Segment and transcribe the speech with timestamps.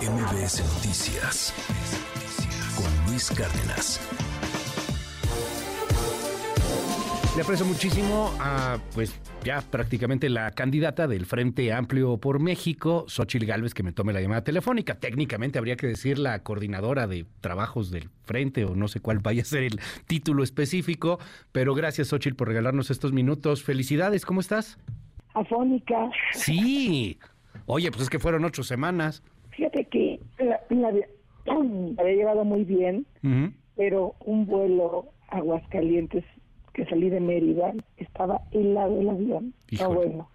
[0.00, 1.54] MBS Noticias
[2.76, 4.00] con Luis Cárdenas.
[7.36, 13.46] Le aprecio muchísimo a, pues, ya prácticamente la candidata del Frente Amplio por México, Xochil
[13.46, 14.96] Gálvez, que me tome la llamada telefónica.
[14.96, 19.42] Técnicamente habría que decir la coordinadora de trabajos del Frente, o no sé cuál vaya
[19.42, 21.20] a ser el título específico,
[21.52, 23.62] pero gracias, Xochil, por regalarnos estos minutos.
[23.62, 24.76] Felicidades, ¿cómo estás?
[25.34, 26.10] Afónica.
[26.32, 27.18] Sí.
[27.66, 29.22] Oye, pues es que fueron ocho semanas.
[29.56, 30.88] Fíjate que la, la,
[31.98, 33.06] había llevado muy bien,
[33.76, 36.24] pero un vuelo a Aguascalientes
[36.72, 39.54] que salí de Mérida estaba helado el avión.
[39.80, 40.28] Ah, bueno.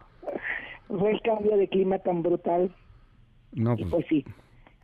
[0.87, 2.73] Fue el cambio de clima tan brutal.
[3.51, 4.25] No, pues, pues sí.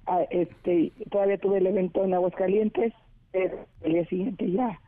[0.06, 2.94] Ah, este, todavía tuve el evento en Aguascalientes,
[3.32, 4.80] pero el día siguiente ya.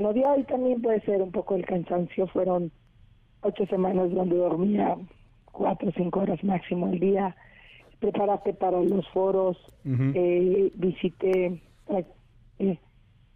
[0.00, 2.26] no dio y también puede ser un poco el cansancio.
[2.28, 2.72] Fueron
[3.42, 4.96] ocho semanas donde dormía
[5.52, 7.36] cuatro o cinco horas máximo al día
[8.00, 11.62] preparaste para los foros, eh, visité
[12.58, 12.78] eh,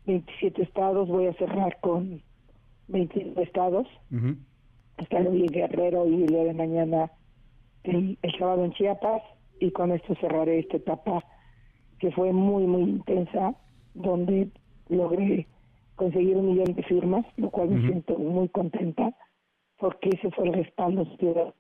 [0.06, 2.22] 27 estados, voy a cerrar con
[2.88, 3.86] 25 estados.
[4.10, 4.34] Uh
[5.10, 7.10] en Guerrero y el día de mañana
[7.82, 9.22] el, sábado en Chiapas
[9.58, 11.24] y con esto cerraré esta etapa
[11.98, 13.54] que fue muy, muy intensa,
[13.94, 14.48] donde
[14.88, 15.46] logré
[15.96, 19.14] conseguir un millón de firmas, lo cual me siento muy contenta
[19.78, 21.54] porque ese fue el respaldo ciudadano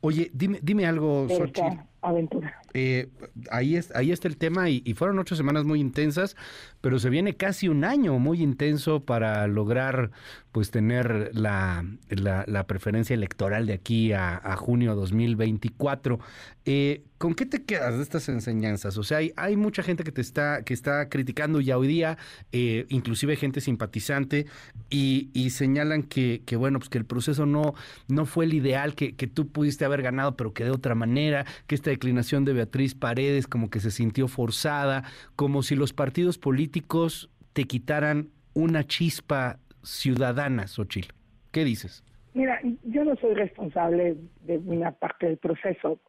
[0.00, 1.89] Oye, dime, dime algo, Xochitl.
[2.02, 2.60] Aventura.
[2.74, 3.08] Eh,
[3.50, 6.36] ahí, es, ahí está el tema y, fueron ocho semanas muy intensas,
[6.80, 10.10] pero se viene casi un año muy intenso para lograr
[10.52, 16.18] pues tener la, la, preferencia electoral de aquí a, a junio 2024.
[16.64, 18.96] Eh, ¿Con qué te quedas de estas enseñanzas?
[18.96, 22.16] O sea, hay, hay mucha gente que te está, que está criticando ya hoy día,
[22.50, 24.46] eh, inclusive gente simpatizante,
[24.88, 27.74] y, señalan que, bueno, pues que el proceso no,
[28.08, 31.44] no fue el ideal, que, que tú pudiste haber ganado, pero que de otra manera,
[31.66, 35.04] que declinación de Beatriz Paredes como que se sintió forzada,
[35.36, 41.14] como si los partidos políticos te quitaran una chispa ciudadana, Xochitl.
[41.52, 42.04] ¿Qué dices?
[42.34, 46.00] Mira, yo no soy responsable de una parte del proceso.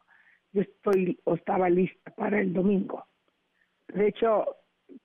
[0.52, 3.04] Yo estoy o estaba lista para el domingo.
[3.88, 4.56] De hecho,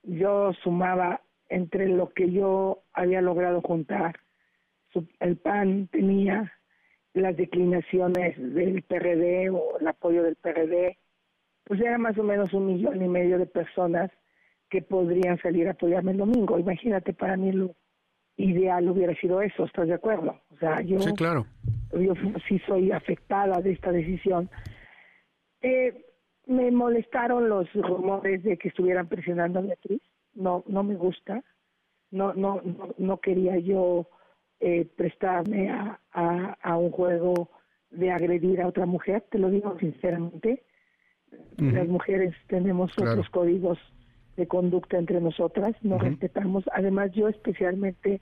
[0.03, 4.19] yo sumaba entre lo que yo había logrado juntar.
[5.19, 6.51] El PAN tenía
[7.17, 10.97] las declinaciones del PRD o el apoyo del PRD,
[11.63, 14.11] pues era más o menos un millón y medio de personas
[14.69, 16.57] que podrían salir a apoyarme el domingo.
[16.59, 17.75] Imagínate, para mí lo
[18.37, 20.39] ideal hubiera sido eso, ¿estás de acuerdo?
[20.53, 21.45] O sea, yo, sí, claro.
[21.93, 22.13] yo
[22.47, 24.49] sí soy afectada de esta decisión.
[25.61, 26.05] Eh,
[26.45, 30.01] me molestaron los rumores de que estuvieran presionando a Beatriz.
[30.33, 31.43] No, no me gusta.
[32.11, 34.07] No, no, no, no quería yo
[34.59, 37.49] eh, prestarme a, a, un juego
[37.91, 40.63] de agredir a otra mujer, te lo digo sinceramente.
[41.57, 43.77] Las mujeres tenemos otros códigos
[44.37, 46.63] de conducta entre nosotras, nos respetamos.
[46.73, 48.21] Además, yo especialmente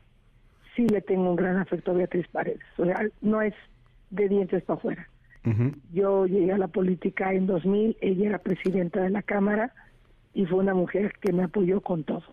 [0.76, 2.64] sí le tengo un gran afecto a Beatriz Paredes.
[2.78, 3.54] O sea, no es
[4.10, 5.10] de dientes para afuera.
[5.94, 9.74] Yo llegué a la política en 2000, ella era presidenta de la Cámara
[10.34, 12.24] y fue una mujer que me apoyó con todo.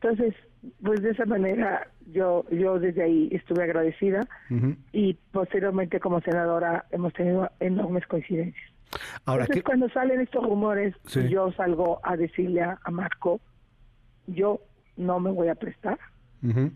[0.00, 0.34] Entonces,
[0.82, 4.26] pues de esa manera yo yo desde ahí estuve agradecida
[4.92, 8.70] y posteriormente como senadora hemos tenido enormes coincidencias.
[9.24, 10.94] Ahora Entonces, cuando salen estos rumores,
[11.28, 13.40] yo salgo a decirle a, Marco,
[14.26, 14.60] yo
[14.96, 15.98] no me voy a prestar.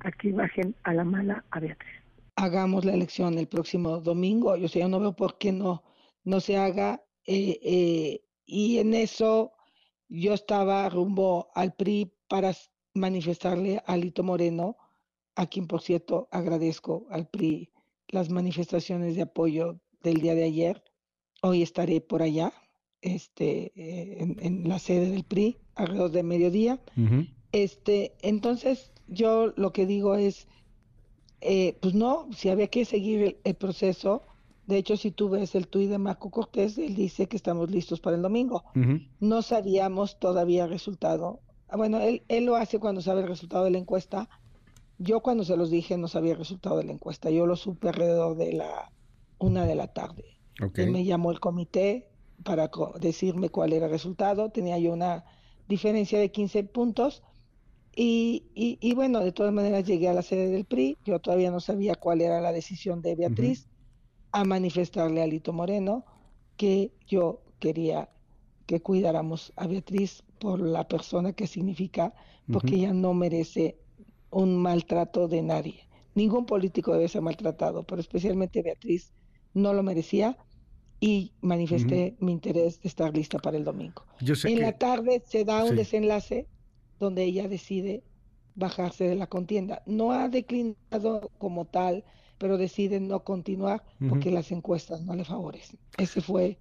[0.01, 1.91] A que bajen a la mala a Beatriz.
[2.37, 5.83] Hagamos la elección el próximo domingo, yo, sea, yo no veo por qué no,
[6.23, 9.53] no se haga eh, eh, y en eso
[10.09, 12.53] yo estaba rumbo al PRI para
[12.95, 14.77] manifestarle a Lito Moreno,
[15.35, 17.71] a quien por cierto agradezco al PRI
[18.09, 20.83] las manifestaciones de apoyo del día de ayer.
[21.43, 22.53] Hoy estaré por allá,
[23.03, 26.81] este, eh, en, la sede del PRI, alrededor de mediodía.
[27.53, 30.47] Este, entonces, yo lo que digo es,
[31.41, 34.23] eh, pues no, si había que seguir el, proceso.
[34.67, 38.01] De hecho, si tú ves el tuit de Marco Cortés, él dice que estamos listos
[38.01, 38.65] para el domingo.
[39.21, 41.41] No sabíamos todavía el resultado
[41.77, 44.29] bueno, él, él lo hace cuando sabe el resultado de la encuesta.
[44.99, 47.31] Yo cuando se los dije no sabía el resultado de la encuesta.
[47.31, 48.93] Yo lo supe alrededor de la
[49.39, 50.39] una de la tarde.
[50.77, 52.09] Él me llamó el comité
[52.45, 54.51] para decirme cuál era el resultado.
[54.51, 55.25] Tenía yo una
[55.69, 57.23] diferencia de 15 puntos.
[57.97, 60.99] Y, y, bueno, de todas maneras llegué a la sede del PRI.
[61.05, 63.69] Yo todavía no sabía cuál era la decisión de Beatriz
[64.33, 66.05] a manifestarle a Lito Moreno
[66.57, 68.11] que yo quería
[68.67, 72.15] que cuidáramos a Beatriz por la persona que significa,
[72.53, 73.79] porque ella no merece
[74.31, 75.89] un maltrato de nadie.
[76.15, 79.13] Ningún político debe ser maltratado, pero especialmente Beatriz
[79.53, 80.37] no lo merecía
[81.01, 84.05] y manifesté mi interés de estar lista para el domingo.
[84.21, 86.47] en la tarde se da un desenlace
[86.99, 88.03] donde ella decide
[88.55, 89.83] bajarse de la contienda.
[89.87, 92.05] No ha declinado como tal,
[92.39, 95.79] pero decide no continuar porque las encuestas no le favorecen.
[95.99, 96.59] Ese fue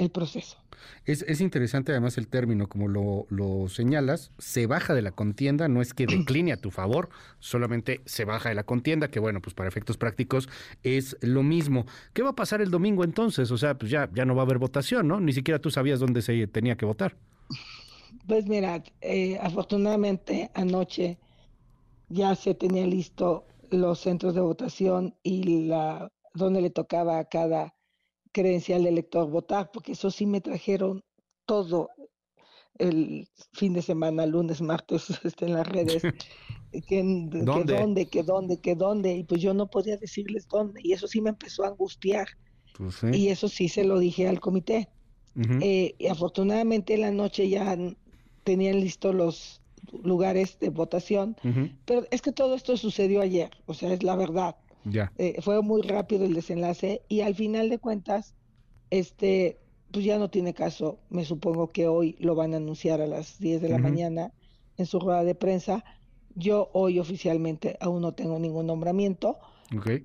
[0.00, 0.56] el proceso.
[1.04, 5.92] Es, interesante además el término, como lo, señalas, se baja de la contienda, no es
[5.92, 9.68] que decline a tu favor, solamente se baja de la contienda, que bueno, pues para
[9.68, 10.48] efectos prácticos
[10.82, 11.84] es lo mismo.
[12.14, 13.50] ¿Qué va a pasar el domingo entonces?
[13.50, 15.20] O sea, pues ya, ya no va a haber votación, ¿no?
[15.20, 17.16] Ni siquiera tú sabías dónde se tenía que votar.
[18.26, 21.18] Pues mira, eh, afortunadamente anoche
[22.08, 27.74] ya se tenía listo los centros de votación y la donde le tocaba a cada
[28.32, 31.02] credencial de elector votar, porque eso sí me trajeron
[31.46, 31.90] todo
[32.78, 36.02] el fin de semana, lunes, martes, este, en las redes,
[36.88, 37.64] que, ¿Dónde?
[37.64, 41.06] que dónde, que dónde, que dónde, y pues yo no podía decirles dónde, y eso
[41.06, 42.28] sí me empezó a angustiar,
[42.76, 44.88] pues y eso sí se lo dije al comité.
[45.62, 47.78] Eh, y afortunadamente en la noche ya
[48.44, 49.62] tenían listos los
[50.02, 51.36] lugares de votación,
[51.86, 54.56] pero es que todo esto sucedió ayer, o sea, es la verdad.
[54.84, 55.12] Ya.
[55.18, 58.34] Eh, fue muy rápido el desenlace y al final de cuentas,
[58.90, 59.58] este,
[59.90, 60.98] pues ya no tiene caso.
[61.10, 64.32] Me supongo que hoy lo van a anunciar a las 10 de la mañana
[64.76, 65.84] en su rueda de prensa.
[66.34, 69.38] Yo hoy oficialmente aún no tengo ningún nombramiento,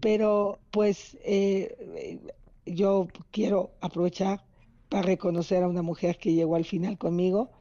[0.01, 2.19] pero pues eh,
[2.65, 4.43] yo quiero aprovechar
[4.89, 7.51] para reconocer a una mujer que llegó al final conmigo,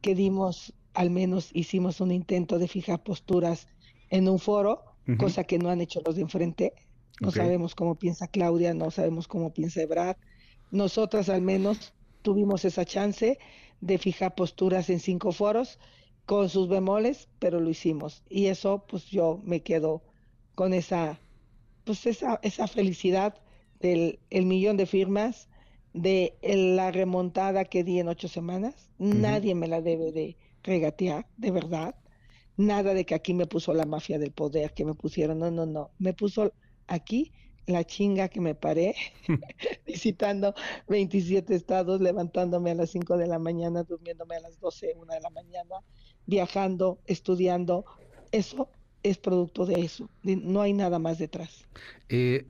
[0.00, 3.66] que dimos, al menos hicimos un intento de fijar posturas
[4.10, 6.72] en un foro cosa que no han hecho los de enfrente.
[7.20, 10.16] No sabemos cómo piensa Claudia, no sabemos cómo piensa Ebrard.
[10.70, 13.38] Nosotras al menos tuvimos esa chance
[13.80, 15.78] de fijar posturas en cinco foros
[16.26, 18.22] con sus bemoles, pero lo hicimos.
[18.28, 20.02] Y eso, pues yo me quedo
[20.54, 21.20] con esa,
[21.84, 23.40] pues esa, esa felicidad
[23.80, 25.48] del el millón de firmas,
[25.92, 28.90] de la remontada que di en ocho semanas.
[28.98, 31.94] Nadie me la debe de regatear, de verdad.
[32.56, 35.66] Nada de que aquí me puso la mafia del poder, que me pusieron, no, no,
[35.66, 36.52] no, me puso
[36.86, 37.32] aquí
[37.66, 38.94] la chinga que me paré
[39.86, 40.54] visitando
[40.88, 45.20] 27 estados, levantándome a las 5 de la mañana, durmiéndome a las 12, 1 de
[45.20, 45.76] la mañana,
[46.26, 47.84] viajando, estudiando.
[48.32, 48.68] Eso
[49.02, 51.66] es producto de eso, no hay nada más detrás.
[52.08, 52.46] Eh,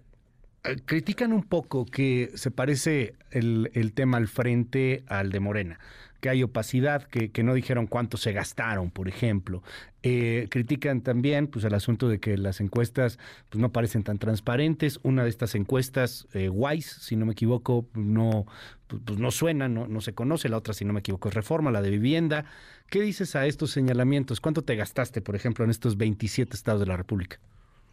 [0.64, 5.78] eh, critican un poco que se parece el, el tema al frente al de Morena
[6.26, 9.62] que hay opacidad, que, no dijeron cuánto se gastaron, por ejemplo.
[10.02, 14.98] Eh, critican también pues, el asunto de que las encuestas pues, no parecen tan transparentes.
[15.04, 18.44] Una de estas encuestas, eh, Wise, si no me equivoco, no,
[18.88, 20.48] pues, pues, no suena, no, no se conoce.
[20.48, 22.46] La otra, si no me equivoco, es Reforma, la de vivienda.
[22.90, 24.40] ¿Qué dices a estos señalamientos?
[24.40, 27.38] ¿Cuánto te gastaste, por ejemplo, en estos 27 estados de la República?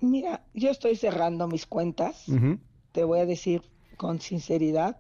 [0.01, 2.25] Mira, yo estoy cerrando mis cuentas.
[2.94, 3.62] Te voy a decir
[3.95, 4.97] con sinceridad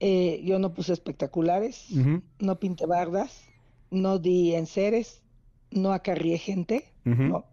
[0.00, 1.86] eh, yo no puse espectaculares,
[2.38, 3.44] no pinté bardas,
[3.90, 5.22] no di enseres,
[5.70, 6.92] no acarrié gente,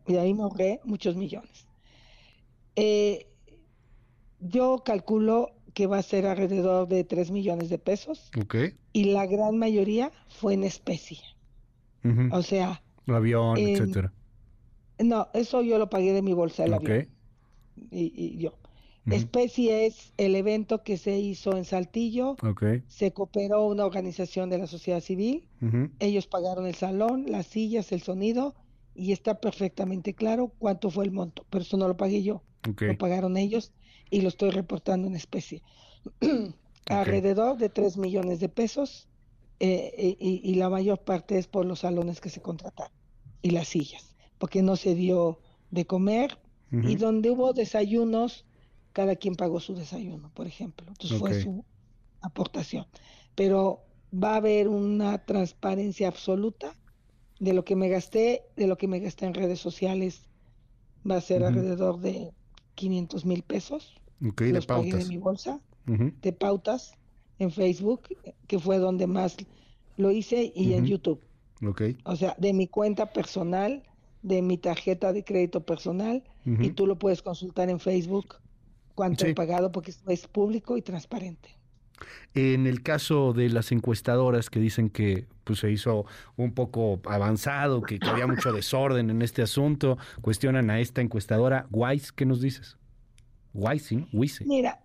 [0.08, 1.66] y ahí me ahorré muchos millones.
[2.76, 3.28] Eh,
[4.40, 8.32] yo calculo que va a ser alrededor de 3 millones de pesos.
[8.94, 11.20] Y la gran mayoría fue en especie.
[12.32, 12.82] O sea...
[13.08, 14.14] Avión, etcétera.
[15.00, 17.08] No, eso yo lo pagué de mi bolsa del avión.
[17.92, 18.54] y, yo.
[19.08, 22.36] Especie es el evento que se hizo en Saltillo.
[22.88, 25.48] Se cooperó una organización de la sociedad civil.
[26.00, 28.56] Ellos pagaron el salón, las sillas, el sonido
[28.96, 31.46] y está perfectamente claro cuánto fue el monto.
[31.50, 32.42] Pero eso no lo pagué yo.
[32.80, 33.74] Lo pagaron ellos
[34.10, 35.62] y lo estoy reportando en especie.
[36.88, 39.08] Alrededor de 3 millones de pesos
[39.60, 42.94] eh, eh, y, la mayor parte es por los salones que se contrataron
[43.42, 45.40] y las sillas, porque no se dio
[45.72, 46.38] de comer
[46.72, 48.46] y donde hubo desayunos
[48.96, 50.88] cada quien pagó su desayuno, por ejemplo.
[50.88, 51.66] Entonces fue su
[52.22, 52.88] aportación.
[53.36, 53.82] Pero
[54.14, 56.78] va a haber una transparencia absoluta
[57.42, 60.30] de lo que me gasté, de lo que me gasté en redes sociales.
[61.08, 62.32] Va a ser alrededor de
[62.76, 63.96] 500 mil pesos.
[64.26, 64.92] Okay, Los de pautas.
[64.92, 66.94] Pagué de mi bolsa, de pautas
[67.38, 68.04] en Facebook,
[68.48, 69.36] que fue donde más
[69.98, 71.20] lo hice, y en YouTube.
[71.62, 71.98] Okay.
[72.06, 73.84] O sea, de mi cuenta personal,
[74.22, 78.38] de mi tarjeta de crédito personal, y tú lo puedes consultar en Facebook
[78.96, 81.58] cuánto he pagado porque es público y transparente.
[82.34, 87.82] En el caso de las encuestadoras que dicen que pues, se hizo un poco avanzado,
[87.82, 91.68] que, había mucho desorden en este asunto, cuestionan a esta encuestadora.
[91.72, 92.78] Wise, ¿qué nos dices?
[93.54, 94.08] Wise, ¿sí?
[94.12, 94.44] Wise.
[94.46, 94.82] Mira,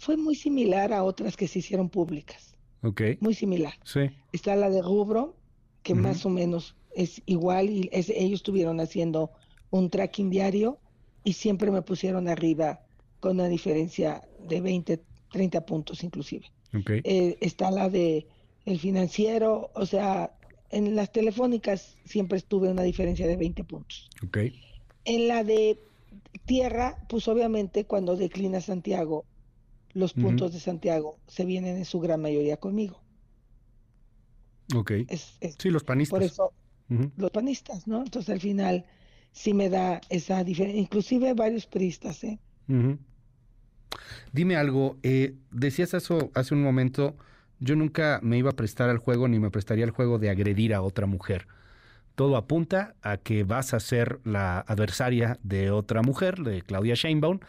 [0.00, 2.56] fue muy similar a otras que se hicieron públicas.
[2.82, 3.02] Ok.
[3.20, 3.74] Muy similar.
[3.84, 4.10] Sí.
[4.32, 5.36] Está la de Rubro,
[5.82, 9.30] que más o menos es igual, y ellos estuvieron haciendo
[9.70, 10.78] un tracking diario
[11.22, 12.80] y siempre me pusieron arriba
[13.20, 15.00] con una diferencia de 20
[15.30, 16.46] 30 puntos inclusive.
[16.72, 18.26] Eh, está la de
[18.64, 20.32] el financiero, o sea,
[20.70, 24.10] en las telefónicas siempre estuve una diferencia de 20 puntos.
[25.04, 25.80] En la de
[26.44, 29.24] tierra, pues obviamente cuando declina Santiago,
[29.92, 33.00] los puntos de Santiago se vienen en su gran mayoría conmigo.
[34.76, 34.92] Ok.
[35.58, 36.10] sí, los panistas.
[36.10, 36.52] Por eso,
[37.16, 38.02] los panistas, ¿no?
[38.02, 38.84] Entonces al final
[39.32, 42.38] sí me da esa diferencia, inclusive varios peristas, ¿eh?
[44.32, 47.16] Dime algo, eh, decías eso hace un momento,
[47.58, 50.74] yo nunca me iba a prestar al juego ni me prestaría al juego de agredir
[50.74, 51.46] a otra mujer.
[52.14, 57.40] Todo apunta a que vas a ser la adversaria de otra mujer, de Claudia Sheinbaum,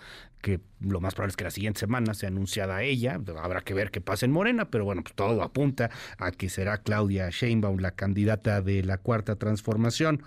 [0.42, 3.92] que lo más probable es que la siguiente semana sea anunciada ella, habrá que ver
[3.92, 7.92] qué pasa en Morena, pero bueno, pues todo apunta a que será Claudia Sheinbaum la
[7.92, 10.24] candidata de la cuarta transformación.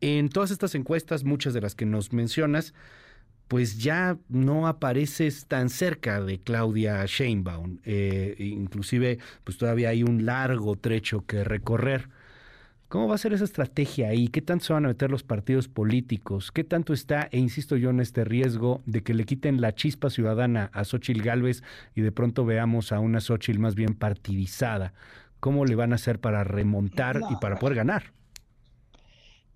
[0.00, 2.72] En todas estas encuestas, muchas de las que nos mencionas,
[3.48, 7.78] pues ya no apareces tan cerca de Claudia Sheinbaum.
[7.84, 12.08] Eh, inclusive, pues todavía hay un largo trecho que recorrer.
[12.88, 14.28] ¿Cómo va a ser esa estrategia ahí?
[14.28, 16.50] ¿Qué tanto se van a meter los partidos políticos?
[16.52, 20.08] ¿Qué tanto está, e insisto yo, en este riesgo de que le quiten la chispa
[20.08, 21.62] ciudadana a Xochil Gálvez
[21.94, 24.94] y de pronto veamos a una Xochil más bien partidizada?
[25.40, 28.17] ¿Cómo le van a hacer para remontar y para poder ganar?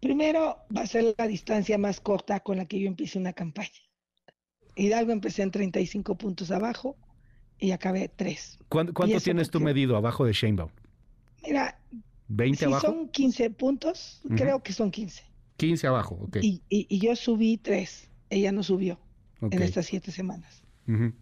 [0.03, 3.71] Primero va a ser la distancia más corta con la que yo empiece una campaña.
[4.75, 6.97] Hidalgo empecé en 35 puntos abajo
[7.57, 8.59] y acabé 3.
[8.69, 10.71] ¿Cuánto, tienes tú medido abajo de Sheinbaum?
[11.47, 11.79] Mira,
[12.27, 15.23] 20 si son 15 puntos, creo que son 15.
[15.59, 16.39] 15 abajo, ok.
[16.43, 18.99] Y, yo subí 3, ella no subió
[19.41, 20.65] en estas 7 semanas,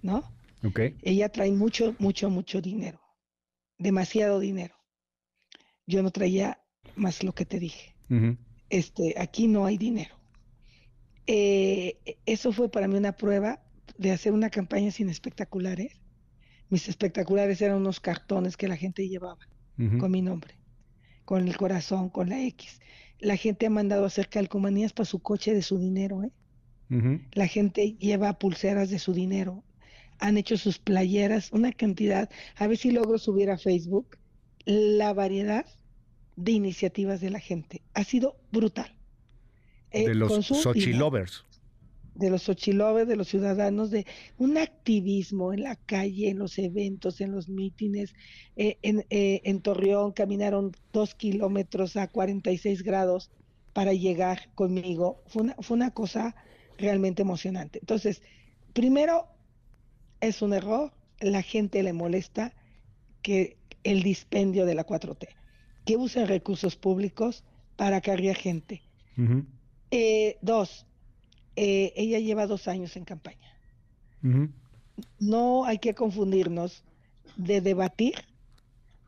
[0.01, 0.25] ¿no?
[0.65, 0.81] Ok.
[1.03, 2.99] Ella trae mucho, mucho, mucho dinero,
[3.77, 4.75] demasiado dinero.
[5.87, 6.63] Yo no traía
[6.97, 7.95] más lo que te dije
[8.71, 10.15] este, aquí no hay dinero.
[11.27, 13.61] Eh, eso fue para mí una prueba
[13.99, 15.93] de hacer una campaña sin espectaculares.
[16.71, 19.47] Mis espectaculares eran unos cartones que la gente llevaba
[19.99, 20.55] con mi nombre,
[21.25, 22.81] con el corazón, con la X.
[23.19, 26.23] La gente ha mandado a hacer calcomanías para su coche de su dinero.
[26.23, 27.21] ¿eh?
[27.33, 29.65] La gente lleva pulseras de su dinero.
[30.19, 32.29] Han hecho sus playeras, una cantidad.
[32.57, 34.19] A ver si logro subir a Facebook
[34.67, 35.67] la variedad
[36.41, 37.83] de iniciativas de la gente.
[37.95, 38.95] Ha sido brutal.
[39.91, 41.45] Eh, de los Xochilovers.
[42.15, 44.07] De los Xochilovers, de los ciudadanos, de
[44.39, 48.15] un activismo en la calle, en los eventos, en los mítines.
[48.57, 53.31] Eh, en, eh, en Torreón caminaron dos kilómetros a 46 grados
[53.75, 55.23] para llegar conmigo.
[55.27, 56.35] Fue una, fue una cosa
[56.79, 57.81] realmente emocionante.
[57.81, 58.23] Entonces,
[58.73, 59.27] primero,
[60.21, 62.55] es un error, la gente le molesta
[63.23, 65.40] que el dispendio de la 4T
[65.91, 67.43] que usen recursos públicos
[67.75, 68.81] para cargar gente.
[69.91, 70.87] Eh, dos,
[71.57, 73.59] eh, ella lleva dos años en campaña.
[75.19, 76.85] No hay que confundirnos
[77.37, 78.15] de debatir.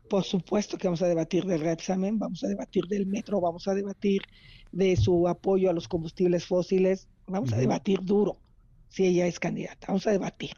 [0.09, 3.73] Por supuesto que vamos a debatir del reexamen, vamos a debatir del metro, vamos a
[3.73, 4.21] debatir
[4.73, 8.35] de su apoyo a los combustibles fósiles, vamos a debatir duro
[8.89, 10.51] si ella es candidata, vamos a debatir,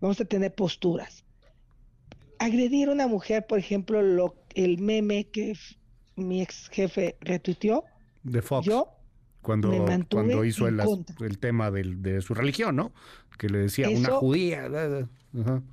[0.00, 1.24] vamos a tener posturas
[2.40, 5.56] agredir a una mujer, por ejemplo, lo, el meme que
[6.16, 7.84] mi ex jefe retuiteó.
[8.24, 8.66] De Fox.
[8.66, 8.96] Yo
[9.42, 9.70] cuando,
[10.10, 10.80] cuando hizo el,
[11.20, 12.92] el, tema de su religión, ¿no?
[13.38, 14.68] Que le decía una judía.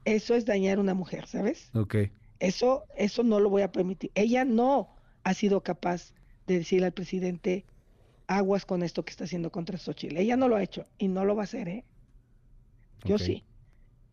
[0.05, 1.69] Eso es dañar a una mujer, ¿sabes?
[1.73, 1.95] Ok.
[2.39, 4.11] Eso, eso no lo voy a permitir.
[4.15, 6.13] Ella no ha sido capaz
[6.45, 7.65] de decirle al presidente
[8.27, 10.17] aguas con esto que está haciendo contra Xochitl.
[10.17, 11.83] Ella no lo ha hecho y no lo va a hacer, ¿eh?
[13.03, 13.43] Yo sí.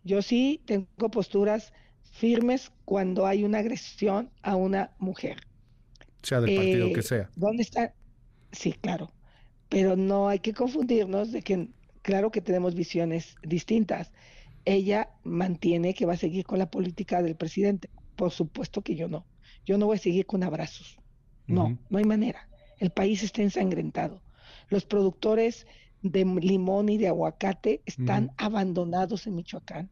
[0.03, 1.73] Yo sí tengo posturas
[2.13, 5.39] firmes cuando hay una agresión a una mujer.
[6.23, 7.31] Sea del partido que eh, sea.
[7.37, 7.95] ¿Dónde está?
[8.53, 9.11] Sí, claro.
[9.69, 11.69] Pero no hay que confundirnos de que,
[12.03, 14.13] claro que tenemos visiones distintas.
[14.65, 17.91] Ella mantiene que va a seguir con la política del presidente.
[18.17, 19.27] Por supuesto que yo no.
[19.67, 20.99] Yo no voy a seguir con abrazos.
[21.47, 22.49] No, no hay manera.
[22.79, 24.23] El país está ensangrentado.
[24.69, 25.67] Los productores
[26.03, 29.91] de limón y de aguacate están abandonados en Michoacán.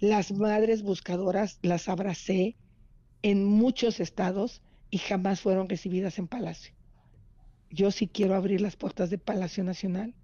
[0.00, 2.56] Las madres buscadoras las abracé
[3.22, 6.74] en muchos estados y jamás fueron recibidas en Palacio.
[7.70, 10.14] Yo sí quiero abrir las puertas de Palacio Nacional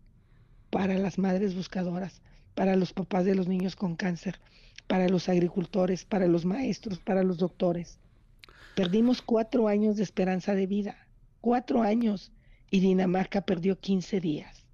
[0.71, 2.21] para las madres buscadoras,
[2.55, 4.41] para los papás de los niños con cáncer,
[4.87, 8.01] para los agricultores, para los maestros, para los doctores.
[8.75, 11.09] Perdimos cuatro años de esperanza de vida,
[11.41, 12.33] cuatro años,
[12.71, 14.67] y Dinamarca perdió 15 días.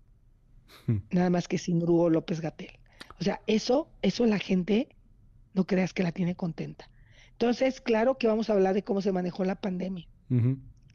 [1.11, 2.79] Nada más que sin Hugo López Gatel.
[3.25, 4.87] O sea, eso, eso la gente
[5.55, 6.91] no creas que la tiene contenta.
[7.33, 10.07] Entonces, claro que vamos a hablar de cómo se manejó la pandemia.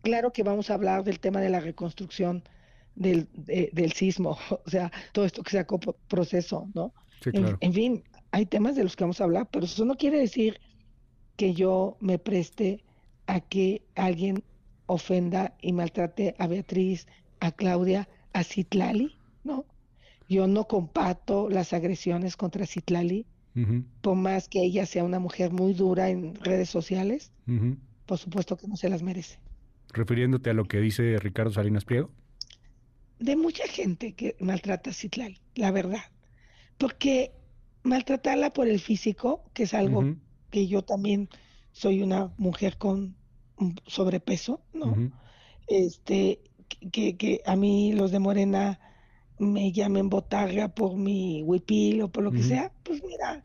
[0.03, 2.43] Claro que vamos a hablar del tema de la reconstrucción
[2.93, 6.93] del, del sismo, o sea, todo esto que sacó proceso, ¿no?
[7.25, 10.61] en, fin, hay temas de los que vamos a hablar, pero eso no quiere decir
[11.35, 12.83] que yo me preste
[13.25, 14.43] a que alguien
[14.85, 17.07] ofenda y maltrate a Beatriz,
[17.39, 19.15] a Claudia, a Citlali.
[20.29, 23.25] Yo no comparto las agresiones contra Citlali,
[24.01, 27.31] por más que ella sea una mujer muy dura en redes sociales,
[28.05, 29.39] por supuesto que no se las merece.
[29.91, 32.11] Refiriéndote a lo que dice Ricardo Salinas Pliego.
[33.19, 36.03] De mucha gente que maltrata a Citlali, la verdad.
[36.77, 37.31] Porque
[37.83, 40.15] maltratarla por el físico, que es algo
[40.51, 41.27] que yo también
[41.71, 43.15] soy una mujer con
[43.87, 45.11] sobrepeso, ¿no?
[45.67, 46.39] Este,
[46.91, 48.79] que, que a mí los de Morena
[49.39, 53.43] me llamen botarga por mi huipil o por lo que sea, pues mira,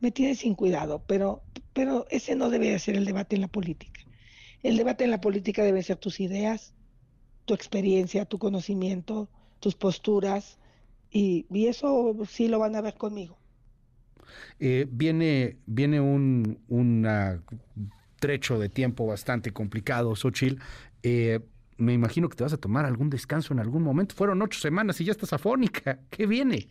[0.00, 4.00] me tiene sin cuidado, pero, pero ese no debe ser el debate en la política.
[4.62, 6.74] El debate en la política debe ser tus ideas,
[7.44, 9.28] tu experiencia, tu conocimiento,
[9.60, 10.58] tus posturas,
[11.10, 13.36] y, eso sí lo van a ver conmigo.
[14.58, 16.58] Eh, viene viene un
[18.22, 20.60] trecho de tiempo bastante complicado, Xochil.
[21.02, 21.40] Eh,
[21.76, 24.14] me imagino que te vas a tomar algún descanso en algún momento.
[24.14, 26.00] Fueron ocho semanas y ya estás afónica.
[26.10, 26.68] ¿Qué viene?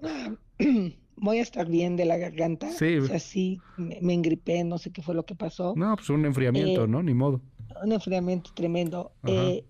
[1.16, 2.70] Voy a estar bien de la garganta.
[2.70, 2.96] Sí.
[2.98, 5.74] O sea, sí, me, engripé, no sé qué fue lo que pasó.
[5.76, 7.02] No, pues un enfriamiento, eh, ¿no?
[7.02, 7.40] Ni modo.
[7.82, 9.12] Un enfriamiento tremendo.
[9.26, 9.64] Eh,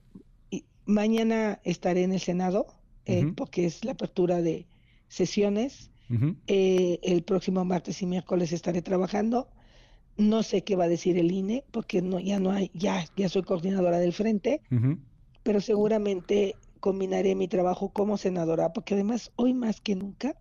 [0.51, 2.67] y mañana estaré en el Senado,
[3.05, 4.67] eh, porque es la apertura de
[5.09, 5.91] sesiones.
[6.47, 9.49] el próximo martes y miércoles estaré trabajando.
[10.17, 13.29] No sé qué va a decir el INE, porque no, ya no hay, ya, ya
[13.29, 14.63] soy coordinadora del frente,
[15.43, 20.37] pero seguramente combinaré mi trabajo como senadora, porque además hoy más que nunca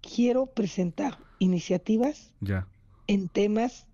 [0.00, 2.32] quiero presentar iniciativas
[3.06, 3.86] en temas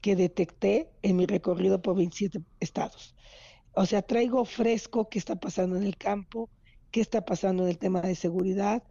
[0.00, 3.14] que detecté en mi recorrido por 27 estados.
[3.72, 6.50] O sea, traigo fresco qué está pasando en el campo,
[6.90, 8.82] qué está pasando en el tema de seguridad,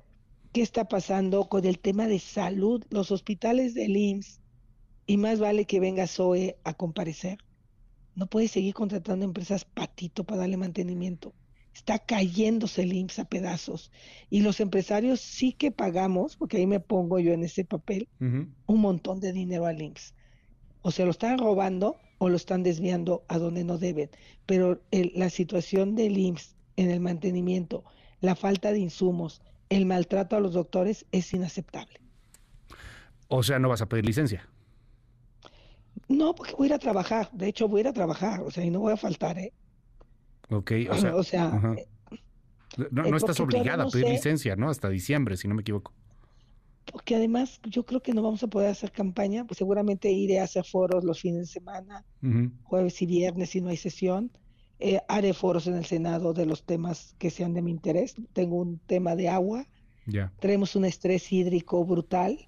[0.54, 2.84] qué está pasando con el tema de salud.
[2.90, 4.40] Los hospitales del IMSS
[5.08, 7.40] y más vale que venga Zoe a comparecer.
[8.16, 11.34] No puede seguir contratando empresas patito para darle mantenimiento.
[11.74, 13.92] Está cayéndose el IMSS a pedazos.
[14.30, 18.82] Y los empresarios sí que pagamos, porque ahí me pongo yo en ese papel, un
[18.82, 20.14] montón de dinero al IMSS.
[20.82, 24.10] O se lo están robando o lo están desviando a donde no deben.
[24.46, 27.84] Pero la situación del IMSS en el mantenimiento,
[28.20, 32.02] la falta de insumos, el maltrato a los doctores es inaceptable.
[33.28, 34.50] O sea, no vas a pedir licencia.
[36.08, 37.30] No, porque voy a ir a trabajar.
[37.32, 38.42] De hecho, voy a ir a trabajar.
[38.42, 39.54] O sea, y no voy a faltar, ¿eh?
[40.50, 40.72] Ok,
[41.14, 41.76] o sea.
[42.78, 44.70] Eh, no, eh, estás obligada a pedir licencia, ¿no?
[44.70, 45.94] Hasta diciembre, si no me equivoco.
[46.92, 50.44] Porque además yo creo que no vamos a poder hacer campaña, pues seguramente iré a
[50.44, 52.06] hacer foros los fines de semana,
[52.64, 54.32] jueves y viernes si no hay sesión.
[54.80, 58.16] Eh, haré foros en el Senado de los temas que sean de mi interés.
[58.34, 59.66] Tengo un tema de agua.
[60.06, 60.32] Ya.
[60.40, 62.48] Tenemos un estrés hídrico brutal.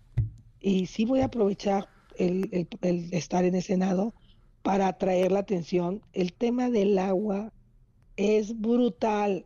[0.60, 1.88] Y sí voy a aprovechar
[2.20, 2.68] el,
[3.12, 4.14] estar en el Senado
[4.62, 6.02] para atraer la atención.
[6.14, 7.52] El tema del agua
[8.18, 9.46] es brutal.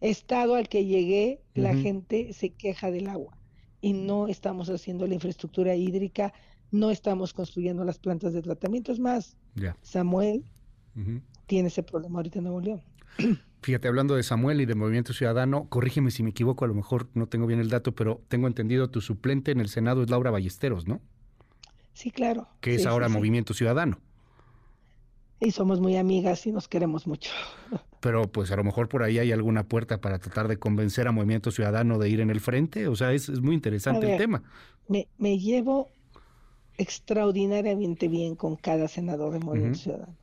[0.00, 3.38] Estado al que llegué, la gente se queja del agua
[3.80, 6.32] y no estamos haciendo la infraestructura hídrica,
[6.72, 8.90] no estamos construyendo las plantas de tratamiento.
[8.90, 9.36] Es más,
[9.82, 10.44] Samuel
[11.46, 12.82] tiene ese problema ahorita en Nuevo León.
[13.62, 17.08] Fíjate, hablando de Samuel y de Movimiento Ciudadano, corrígeme si me equivoco, a lo mejor
[17.14, 20.32] no tengo bien el dato, pero tengo entendido tu suplente en el Senado es Laura
[20.32, 21.00] Ballesteros, ¿no?
[21.92, 22.48] Sí, claro.
[22.60, 23.98] Que es ahora Movimiento Ciudadano.
[25.40, 27.30] Y somos muy amigas y nos queremos mucho.
[28.00, 31.12] Pero pues a lo mejor por ahí hay alguna puerta para tratar de convencer a
[31.12, 32.88] Movimiento Ciudadano de ir en el frente.
[32.88, 34.42] O sea, es, muy interesante el tema.
[34.88, 35.88] Me, me, llevo
[36.78, 40.16] extraordinariamente bien con cada senador de Movimiento Ciudadano.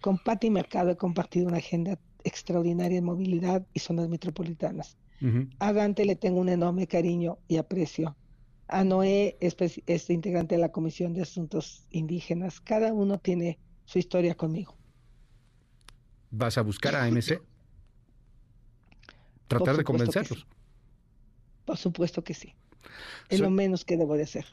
[0.00, 4.96] Con Pati Mercado he compartido una agenda extraordinaria de movilidad y zonas metropolitanas.
[5.58, 8.16] A Dante le tengo un enorme cariño y aprecio
[8.70, 12.60] a Noé es, integrante de la Comisión de Asuntos Indígenas.
[12.60, 14.76] Cada uno tiene su historia conmigo.
[16.30, 17.42] ¿Vas a buscar a MC?
[19.48, 20.46] ¿Tratar de convencerlos?
[21.64, 22.54] Por supuesto que sí.
[23.28, 24.46] Es lo menos que debo de hacer.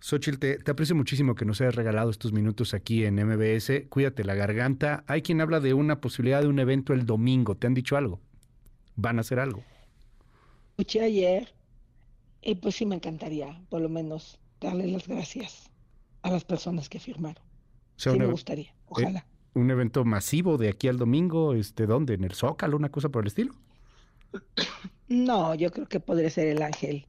[0.00, 3.88] Xochitl, te, te, aprecio muchísimo que nos hayas regalado estos minutos aquí en MBS.
[3.88, 5.02] Cuídate la garganta.
[5.06, 7.56] Hay quien habla de una posibilidad de un evento el domingo.
[7.56, 8.20] ¿Te han dicho algo?
[8.94, 9.64] ¿Van a hacer algo?
[10.76, 11.57] Escuché ayer
[12.42, 15.70] y pues sí me encantaría, por lo menos, darle las gracias
[16.22, 17.42] a las personas que firmaron.
[17.96, 19.26] sí me gustaría, eh, ojalá.
[19.54, 21.54] ¿Un evento masivo de aquí al domingo?
[21.54, 22.14] Este, ¿Dónde?
[22.14, 22.76] ¿En el Zócalo?
[22.76, 23.54] ¿Una cosa por el estilo?
[25.08, 27.06] No, yo creo que podría ser el Ángel,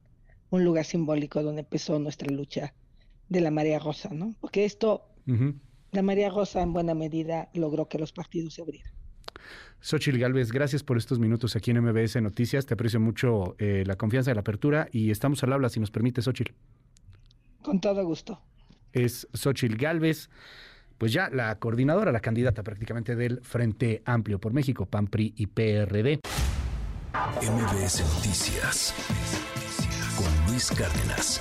[0.48, 2.74] un lugar simbólico donde empezó nuestra lucha
[3.28, 4.34] de la María Rosa, ¿no?
[4.40, 5.06] Porque esto,
[5.92, 8.92] la María Rosa en buena medida logró que los partidos se abrieran.
[9.80, 12.66] Xochil Galvez, gracias por estos minutos aquí en MBS Noticias.
[12.66, 15.90] Te aprecio mucho eh, la confianza y la apertura y estamos al habla, si nos
[15.90, 16.54] permite, Xochil.
[17.62, 18.40] Con todo gusto.
[18.92, 20.28] Es Xochil Galvez,
[20.98, 25.46] pues ya la coordinadora, la candidata prácticamente del Frente Amplio por México, PAN, PRI y
[25.46, 26.20] PRD.
[27.42, 28.94] MBS Noticias
[30.16, 31.40] con Luis Cárdenas.